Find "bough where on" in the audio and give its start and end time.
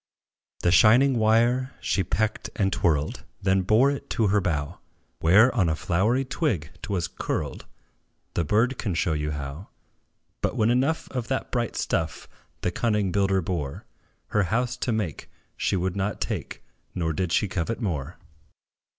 4.41-5.69